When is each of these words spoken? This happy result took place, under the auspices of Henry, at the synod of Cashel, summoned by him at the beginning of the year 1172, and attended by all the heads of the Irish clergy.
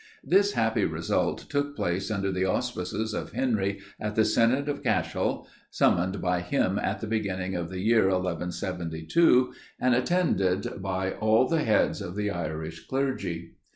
This 0.23 0.53
happy 0.53 0.83
result 0.83 1.47
took 1.47 1.75
place, 1.75 2.09
under 2.09 2.31
the 2.31 2.43
auspices 2.43 3.13
of 3.13 3.33
Henry, 3.33 3.81
at 3.99 4.15
the 4.15 4.25
synod 4.25 4.67
of 4.67 4.81
Cashel, 4.81 5.47
summoned 5.69 6.19
by 6.19 6.41
him 6.41 6.79
at 6.79 7.01
the 7.01 7.05
beginning 7.07 7.53
of 7.53 7.69
the 7.69 7.81
year 7.81 8.05
1172, 8.05 9.53
and 9.79 9.93
attended 9.93 10.81
by 10.81 11.11
all 11.11 11.47
the 11.47 11.61
heads 11.63 12.01
of 12.01 12.15
the 12.15 12.31
Irish 12.31 12.87
clergy. 12.87 13.51